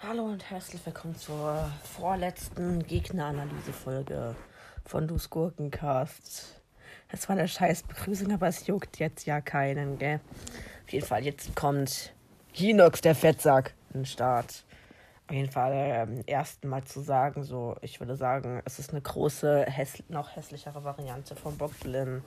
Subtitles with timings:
[0.00, 4.36] Hallo und herzlich willkommen zur vorletzten Gegneranalyse-Folge
[4.84, 6.62] von Du Gurkencast.
[7.10, 10.20] Das war eine scheiß Begrüßung, aber es juckt jetzt ja keinen, gell?
[10.84, 12.12] Auf jeden Fall, jetzt kommt
[12.52, 14.64] Hinox, der Fettsack, in den Start.
[15.26, 19.00] Auf jeden Fall ähm, ersten Mal zu sagen, so, ich würde sagen, es ist eine
[19.00, 22.22] große, häss noch hässlichere Variante von Bockblin.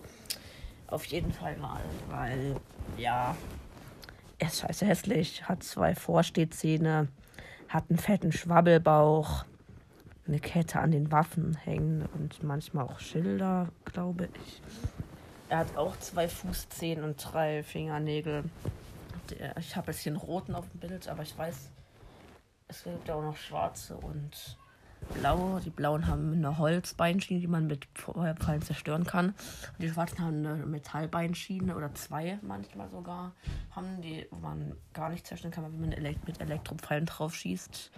[0.87, 2.55] Auf jeden Fall mal, weil,
[2.97, 3.35] ja,
[4.39, 7.07] er ist scheiße hässlich, hat zwei Vorstehzähne
[7.69, 9.45] hat einen fetten Schwabbelbauch,
[10.27, 14.61] eine Kette an den Waffen hängen und manchmal auch Schilder, glaube ich.
[15.49, 18.43] Er hat auch zwei Fußzehen und drei Fingernägel.
[19.59, 21.69] Ich habe jetzt hier einen roten auf dem Bild, aber ich weiß,
[22.69, 24.57] es gibt auch noch schwarze und
[25.13, 25.59] blau.
[25.63, 29.27] Die blauen haben eine Holzbeinschiene, die man mit Feuerpfeilen zerstören kann.
[29.27, 33.33] Und die schwarzen haben eine Metallbeinschiene oder zwei manchmal sogar.
[33.71, 35.89] Haben die, wo man gar nicht zerstören kann, wenn man
[36.25, 37.91] mit Elektropfeilen drauf schießt.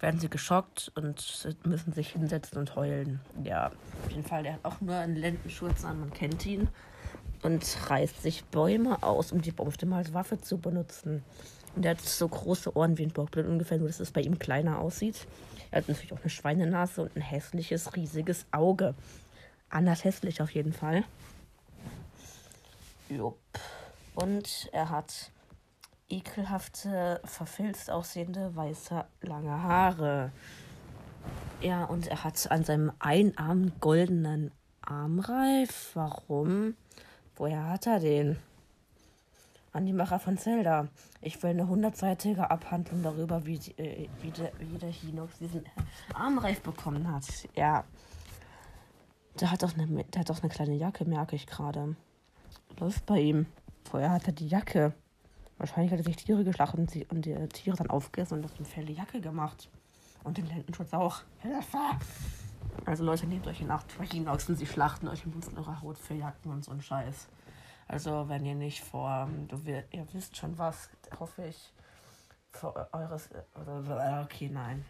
[0.00, 3.20] Werden sie geschockt und müssen sich hinsetzen und heulen.
[3.44, 4.42] Ja, auf jeden Fall.
[4.42, 6.68] Der hat auch nur einen Lendenschurz an, man kennt ihn.
[7.42, 11.24] Und reißt sich Bäume aus, um die Baumstämme als Waffe zu benutzen.
[11.74, 14.38] Und der hat so große Ohren wie ein Bockblin ungefähr, nur dass es bei ihm
[14.38, 15.26] kleiner aussieht.
[15.70, 18.94] Er hat natürlich auch eine Schweinenase und ein hässliches, riesiges Auge.
[19.70, 21.04] Anders hässlich auf jeden Fall.
[23.08, 23.38] Jupp.
[24.14, 25.30] Und er hat
[26.10, 30.30] ekelhafte, verfilzt aussehende, weiße, lange Haare.
[31.62, 34.50] Ja, und er hat an seinem Einarm goldenen
[34.82, 35.92] Armreif.
[35.94, 36.76] Warum?
[37.36, 38.38] Woher hat er den?
[39.72, 40.88] an die Macher von Zelda.
[41.20, 45.64] Ich will eine hundertseitige Abhandlung darüber, wie, äh, wie, der, wie der Hinox diesen
[46.14, 47.24] Armreif bekommen hat.
[47.56, 47.84] Ja.
[49.40, 51.96] Der hat doch eine, der hat doch eine kleine Jacke, merke ich gerade.
[52.78, 53.46] Läuft bei ihm.
[53.84, 54.92] Vorher hat er die Jacke.
[55.56, 58.56] Wahrscheinlich hat er sich Tiere geschlachtet und, sie, und die Tiere dann aufgegessen und das
[58.56, 59.70] eine Felle Jacke gemacht.
[60.24, 61.22] Und den Lendenschutz auch.
[61.38, 61.78] Hilfe!
[62.84, 65.98] Also Leute, nehmt euch in Acht vor Hinoxen, sie schlachten euch und benutzen eure Haut
[65.98, 67.28] für Jacken und so ein Scheiß.
[67.88, 71.72] Also wenn ihr nicht vor, du, ihr wisst schon was, hoffe ich,
[72.52, 73.30] für eures,
[74.24, 74.84] okay, nein.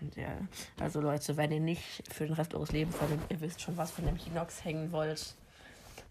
[0.81, 3.91] Also Leute, wenn ihr nicht für den Rest eures Lebens dem, ihr wisst schon was
[3.91, 5.35] von dem Hinox hängen wollt,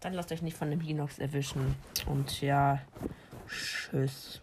[0.00, 1.74] dann lasst euch nicht von dem Hinox erwischen.
[2.06, 2.80] Und ja,
[3.46, 4.40] tschüss.